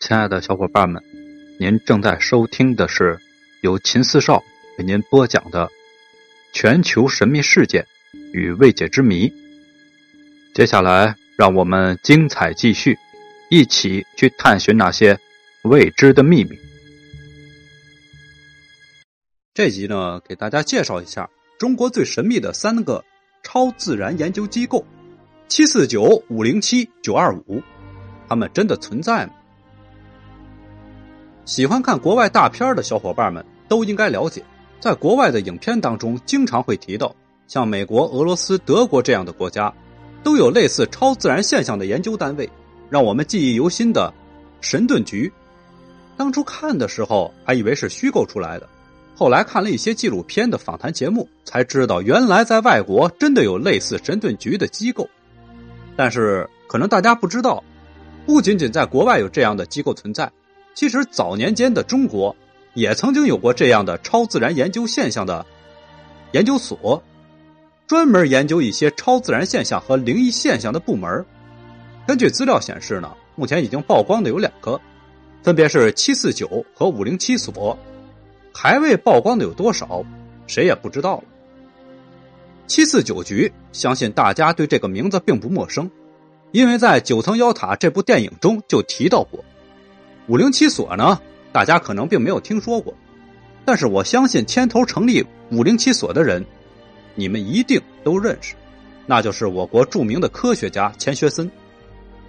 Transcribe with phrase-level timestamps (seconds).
[0.00, 1.02] 亲爱的小伙伴们，
[1.58, 3.18] 您正在收听的是
[3.62, 4.44] 由秦四少
[4.78, 5.66] 为您播讲的
[6.52, 7.84] 《全球神秘事件
[8.32, 9.28] 与未解之谜》。
[10.54, 12.96] 接下来，让我们精彩继续，
[13.50, 15.18] 一起去探寻那些
[15.64, 16.56] 未知的秘密。
[19.52, 21.28] 这集呢，给大家介绍一下
[21.58, 23.04] 中国最神秘的三个
[23.42, 24.86] 超自然研究机构：
[25.48, 27.60] 七四九、五零七、九二五。
[28.28, 29.32] 他们真的存在吗？
[31.48, 34.44] 喜欢看国外大片的小伙伴们都应该了解，
[34.80, 37.16] 在国外的影片当中，经常会提到
[37.46, 39.72] 像美国、俄罗斯、德国这样的国家，
[40.22, 42.46] 都有类似超自然现象的研究单位。
[42.90, 44.12] 让我们记忆犹新的
[44.60, 45.32] 神盾局，
[46.18, 48.68] 当初看的时候还以为是虚构出来的，
[49.16, 55.08] 后来看了一些纪录片的访谈节目，才知道原来在外国真的有类似神盾局的机构。
[55.96, 57.64] 但是可能大家不知道，
[58.26, 60.30] 不仅仅在国外有这样的机构存在。
[60.78, 62.36] 其实早年间的中国
[62.72, 65.44] 也曾经有过这样的超自然研究现象的
[66.30, 67.02] 研究所，
[67.88, 71.26] 专门研究一些超自然现象和灵异现象的部门。
[72.06, 74.80] 根据资料显示呢，目前已经曝光的有两个，
[75.42, 77.76] 分别是七四九和五零七所，
[78.54, 80.04] 还未曝光的有多少，
[80.46, 81.24] 谁也不知道了。
[82.68, 85.90] 七四九局，相信大家对这个名字并不陌生，
[86.52, 89.44] 因为在《九层妖塔》这部电影中就提到过。
[90.28, 91.18] 五零七所呢，
[91.52, 92.92] 大家可能并没有听说过，
[93.64, 96.44] 但是我相信牵头成立五零七所的人，
[97.14, 98.54] 你们一定都认识，
[99.06, 101.50] 那就是我国著名的科学家钱学森。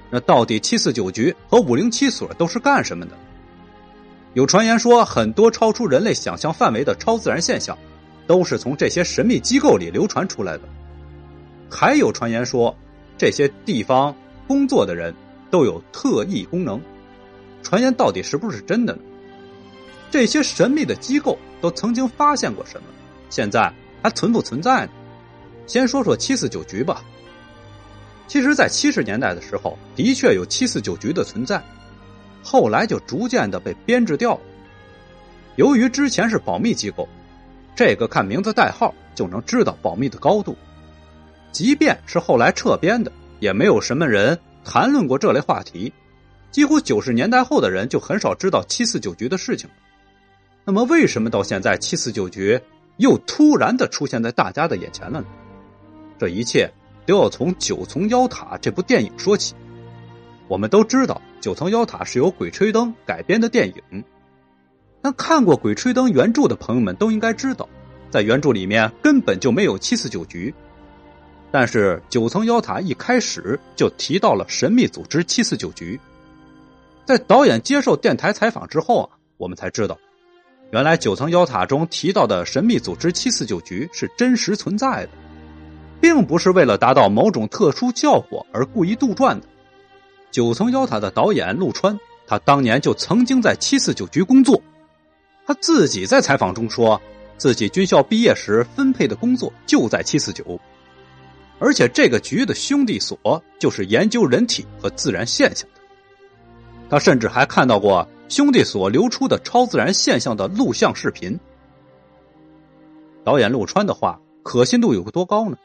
[0.10, 3.12] 那到底七四九局和五零七所都是干什么的？
[4.34, 7.78] 有传言说，很多超出人类想象范围的超自然现象，
[8.26, 10.62] 都是从这些神秘机构里流传出来的。
[11.70, 12.74] 还有传言说，
[13.18, 14.16] 这些地方
[14.48, 15.14] 工作的人
[15.52, 16.80] 都有特异功能。
[17.62, 19.02] 传言到底是不是真的呢？
[20.12, 22.88] 这些神秘的机构都曾经发现过什么？
[23.30, 23.72] 现在
[24.02, 24.92] 还存不存在呢？
[25.68, 27.04] 先说说七四九局吧。
[28.28, 31.62] 其实，在七十年代的时候，的确有七四九局的存在，
[32.44, 34.42] 后来就逐渐的被编制掉了。
[35.56, 37.08] 由于之前是保密机构，
[37.76, 40.56] 这个看名字代号就能知道保密的高度。
[41.52, 45.92] 即便是后来撤编的，也没有什么人谈论过这类话题。
[46.52, 49.70] 几乎九十年代后的人就很少知道七四九局的事情。
[50.66, 52.60] 那么，为什么到现在七四九局
[52.98, 55.28] 又突然的出现在大家的眼前了呢？
[56.18, 56.72] 这一切
[57.06, 59.56] 都要从《九层妖塔》这部电影说起。
[60.48, 64.04] 我们都知道，《九层妖塔》是由《鬼吹灯》改编的电影。
[65.02, 67.70] 那看过《鬼吹灯》原著的朋友们都应该知道，
[68.10, 70.54] 在原著里面根本就没有七四九局。
[71.52, 76.00] 但是，《九层妖塔》一开始就提到了神秘组织七四九局。
[77.10, 79.98] 在导演接受电台采访之后啊，我们才知道，
[80.70, 85.10] 原来九层妖塔中提到的神秘组织七四九局是真实存在的，
[86.00, 89.42] 并不是为了达到某种特殊效果而故意杜撰的。
[90.30, 94.62] 九层妖塔的导演陆川，他当年就曾经在七四九局工作，
[95.48, 97.02] 他自己在采访中说，
[97.38, 100.60] 自己军校毕业时分配的工作就在七四九，
[101.58, 105.79] 而且这个局的兄弟所就是研究人体和自然现象的。
[106.90, 111.40] 他甚至还看到过兄弟所流出的超自然现象的录像视频。
[113.24, 115.58] 导演陆川的话可信度有多高呢？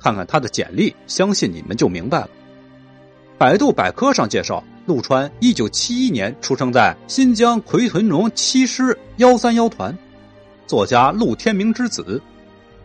[0.00, 2.30] 看看他的简历，相信你们就明白了。
[3.38, 9.96] 百度百科上介绍，陆川一九七一年出生在新疆奎屯农七师幺三幺团，
[10.66, 12.20] 作家陆天明之子。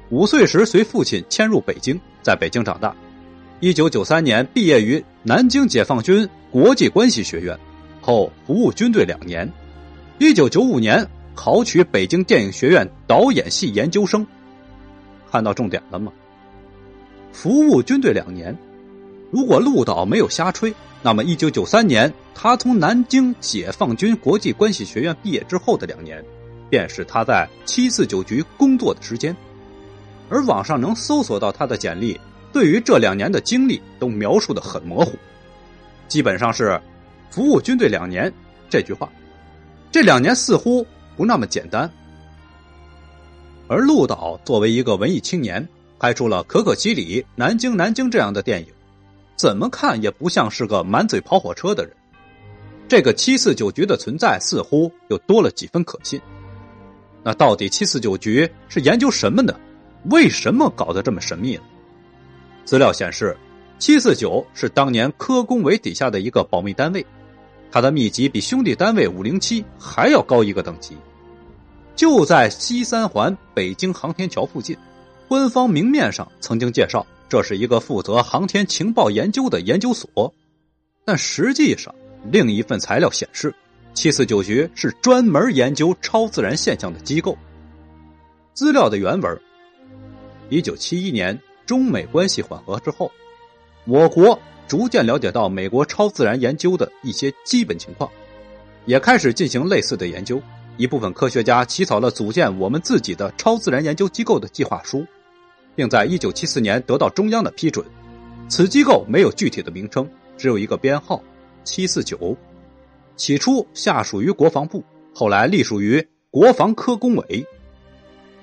[0.09, 2.95] 五岁时随父亲迁入北京，在北京长大。
[3.59, 7.59] 一九九三年毕业于南京解放军国际关系学院。
[8.07, 9.51] 后服务军队两年，
[10.17, 14.25] 一九九五年考取北京电影学院导演系研究生。
[15.29, 16.09] 看到重点了吗？
[17.33, 18.57] 服务军队两年，
[19.29, 20.73] 如果陆导没有瞎吹，
[21.03, 26.23] 那么一九九三年他从南京解放军国际关系学院毕业之后的两年，
[26.69, 29.35] 便是他在七四九局工作的时间。
[30.29, 32.17] 而网上能搜索到他的简历，
[32.53, 35.11] 对于这两年的经历都描述的很模糊，
[36.07, 36.79] 基本上是。
[37.29, 38.31] 服务军队两年，
[38.69, 39.09] 这句话，
[39.91, 40.85] 这两年似乎
[41.15, 41.89] 不那么简单。
[43.67, 45.67] 而陆导作为一个文艺青年，
[45.99, 48.67] 拍出了《可可西里》《南京南京》这样的电影，
[49.35, 51.93] 怎么看也不像是个满嘴跑火车的人。
[52.87, 56.19] 这个七四九局的存在似乎又多了几分可信。
[57.23, 59.59] 那到底七四九局是研究什么的？
[60.05, 61.63] 为什么搞得这么神秘呢？
[62.63, 63.35] 资料显示，
[63.77, 67.05] 七四九是当年科工委底下的一个保密单位。
[67.71, 70.95] 他的秘籍比兄弟单位五零七还要高一个等级。
[71.95, 74.77] 就在西三环北京航天桥附近，
[75.27, 80.33] 官方明面上曾经介绍，这是一个负责航天情报研究的研究所，
[81.03, 81.93] 但实际上，
[82.31, 83.53] 另一份材料显示，
[83.93, 87.35] 七四九局是专门研究超自然现象的机构。
[88.53, 89.41] 资料的原文：
[90.49, 93.11] 一九七一年，中美关系缓和之后，
[93.85, 98.09] 我国逐渐了解到美国超自然研究的一些基本情况，
[98.85, 100.41] 也开始进行类似的研究。
[100.75, 105.03] 一部分科学家起草了组建我们自己的超自然研究机构的计划书，
[105.75, 107.83] 并在一九七四年得到中央的批准。
[108.47, 111.21] 此机构没有具体的名称，只有一个编号
[111.63, 112.37] 七四九。
[113.15, 114.83] 起初下属于国防部，
[115.15, 117.45] 后来隶属于国防科工委。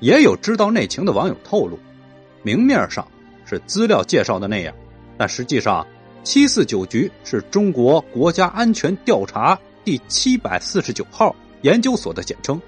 [0.00, 1.79] 也有知道内情的网友透露，
[2.43, 3.06] 明面上
[3.47, 4.75] 是资料介绍的那样，
[5.17, 5.87] 但实际上
[6.25, 11.37] 七四九局是中国国家安全调查第七百四十九号。
[11.61, 12.61] 研究所的简称。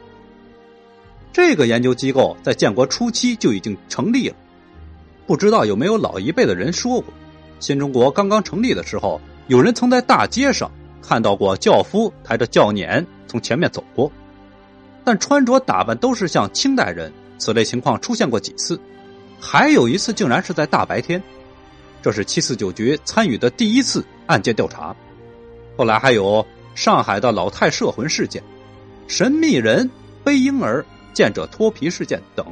[1.33, 4.37] 这个研究机构在建国初期就已经成立了。
[5.27, 7.13] 不知道有没有老一辈的人说过，
[7.61, 10.71] 新中国刚刚成立的时候，有人曾在大街上
[11.03, 14.11] 看到过轿夫抬着轿辇从前面走过，
[15.05, 17.13] 但穿着打扮都是像清代人。
[17.37, 18.81] 此类情况出现过几次，
[19.39, 21.23] 还有一次竟然是在大白天。
[22.07, 24.95] 这是七四九局参与的第一次案件调查。
[25.77, 28.41] 后来还有上海的老太摄魂事件。
[29.09, 29.91] 神秘人
[30.23, 32.47] 背婴儿见者脱皮事件等，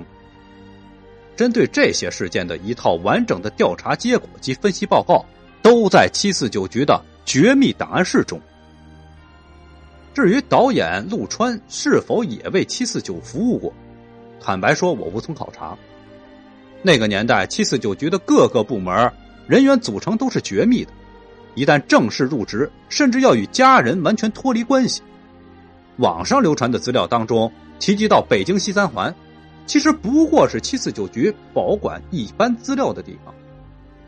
[1.36, 5.24] 针对这些事件的一套完整的调查结果及分析报告，
[5.62, 8.40] 都在七四九局的绝密档案室中。
[10.12, 13.72] 至于导演陆川是否也为七四九服务过，
[14.40, 15.78] 坦白说我无从考察。
[16.82, 19.12] 那个年代，七四九局的各个部门
[19.46, 20.92] 人员组成都是绝密的，
[21.54, 25.02] 一旦正式入职，甚至要与家人完全脱离关系。
[25.98, 29.14] 网上流传的资料当中提及到北京西三环，
[29.66, 33.34] 其实不过是七四九局保管一般资料的地方，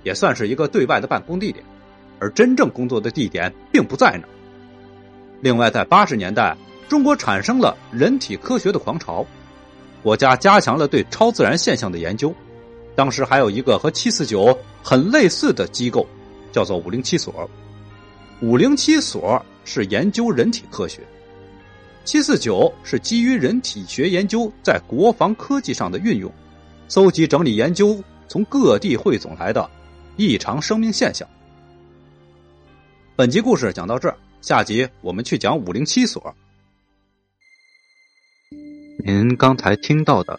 [0.03, 1.65] 也算是一个对外的办公地点，
[2.19, 4.27] 而真正工作的地点并不在那。
[5.43, 6.57] 另外，在八十年代，
[6.89, 9.25] 中国产生了人体科学的狂潮，
[10.03, 12.35] 国家加强了对超自然现象的研究。
[12.97, 16.05] 当时还有一个和七四九很类似的机构，
[16.51, 17.49] 叫做五零七所。
[18.41, 21.03] 五零七所是研究人体科学。
[22.05, 26.33] 七四九是基于人体学研究在国防科技上的运用，
[26.89, 29.69] 搜集整理研究从各地汇总来的
[30.17, 31.29] 异常生命现象。
[33.15, 36.35] 本集故事讲到这儿，下集我们去讲五零七所。
[39.05, 40.39] 您刚才听到的